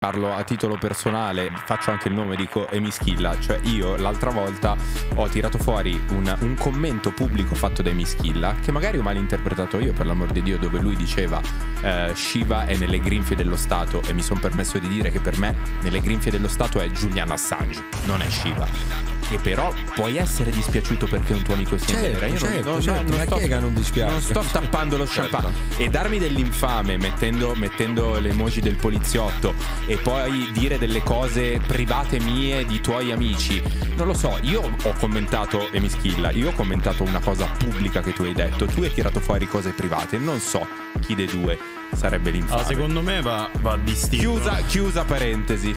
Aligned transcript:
parlo 0.00 0.32
a 0.32 0.42
titolo 0.44 0.78
personale, 0.78 1.52
faccio 1.66 1.90
anche 1.90 2.08
il 2.08 2.14
nome, 2.14 2.34
dico 2.34 2.66
Emischilla, 2.70 3.38
cioè 3.38 3.60
io 3.64 3.96
l'altra 3.96 4.30
volta 4.30 4.74
ho 5.16 5.28
tirato 5.28 5.58
fuori 5.58 6.02
un, 6.12 6.34
un 6.40 6.54
commento 6.54 7.12
pubblico 7.12 7.54
fatto 7.54 7.82
da 7.82 7.90
Emischilla, 7.90 8.54
che 8.62 8.72
magari 8.72 8.96
ho 8.96 9.02
malinterpretato 9.02 9.78
io 9.78 9.92
per 9.92 10.06
l'amor 10.06 10.32
di 10.32 10.40
Dio, 10.40 10.56
dove 10.56 10.78
lui 10.78 10.96
diceva 10.96 11.38
eh, 11.82 12.12
Shiva 12.14 12.64
è 12.64 12.78
nelle 12.78 12.98
grinfie 12.98 13.36
dello 13.36 13.56
Stato 13.56 14.00
e 14.06 14.14
mi 14.14 14.22
sono 14.22 14.40
permesso 14.40 14.78
di 14.78 14.88
dire 14.88 15.10
che 15.10 15.20
per 15.20 15.36
me 15.38 15.54
nelle 15.82 16.00
grinfie 16.00 16.30
dello 16.30 16.48
Stato 16.48 16.80
è 16.80 16.88
Julian 16.88 17.30
Assange, 17.30 17.84
non 18.06 18.22
è 18.22 18.30
Shiva 18.30 19.09
che 19.28 19.38
però 19.38 19.72
puoi 19.94 20.16
essere 20.16 20.50
dispiaciuto 20.50 21.06
perché 21.06 21.32
un 21.32 21.42
tuo 21.42 21.54
amico 21.54 21.78
si 21.78 21.86
certo, 21.86 22.06
nera. 22.06 22.26
Io 22.26 22.38
certo, 22.38 22.70
non, 22.70 22.82
certo, 22.82 23.16
non, 23.16 23.26
sto, 23.26 23.36
chi 23.36 23.42
è 23.42 23.48
che 23.48 23.58
non 23.58 23.74
dispiace? 23.74 24.12
non 24.12 24.20
sto 24.20 24.44
tappando 24.50 24.96
lo 24.96 25.06
Certo. 25.06 25.36
champagne 25.36 25.56
e 25.76 25.88
darmi 25.88 26.18
dell'infame 26.18 26.96
mettendo, 26.96 27.54
mettendo 27.54 28.18
le 28.18 28.30
emoji 28.30 28.60
del 28.60 28.76
poliziotto 28.76 29.54
e 29.86 29.96
poi 29.96 30.50
dire 30.52 30.78
delle 30.78 31.02
cose 31.02 31.60
private 31.66 32.18
mie 32.20 32.64
di 32.64 32.80
tuoi 32.80 33.12
amici. 33.12 33.62
Non 33.96 34.06
lo 34.06 34.14
so, 34.14 34.38
io 34.42 34.62
ho 34.82 34.92
commentato 34.98 35.70
e 35.70 35.80
mi 35.80 35.88
schilla, 35.88 36.30
io 36.30 36.48
ho 36.48 36.52
commentato 36.52 37.02
una 37.02 37.20
cosa 37.20 37.46
pubblica 37.46 38.00
che 38.00 38.12
tu 38.12 38.22
hai 38.22 38.34
detto, 38.34 38.66
tu 38.66 38.82
hai 38.82 38.92
tirato 38.92 39.20
fuori 39.20 39.46
cose 39.46 39.70
private, 39.70 40.18
non 40.18 40.38
so 40.40 40.66
chi 41.00 41.14
dei 41.14 41.26
due 41.26 41.58
sarebbe 41.94 42.30
l'infame. 42.30 42.62
Ah, 42.62 42.64
secondo 42.64 43.02
me 43.02 43.20
va, 43.20 43.48
va 43.60 43.76
distinto. 43.76 44.16
Chiusa, 44.16 44.54
chiusa 44.66 45.04
parentesi. 45.04 45.68